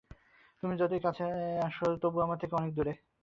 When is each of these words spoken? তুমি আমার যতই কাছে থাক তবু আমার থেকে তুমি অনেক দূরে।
তুমি 0.63 0.73
আমার 0.73 0.79
যতই 0.81 1.01
কাছে 1.01 1.23
থাক 1.67 1.93
তবু 2.01 2.17
আমার 2.21 2.37
থেকে 2.37 2.51
তুমি 2.51 2.55
অনেক 2.55 2.71
দূরে। 2.75 2.93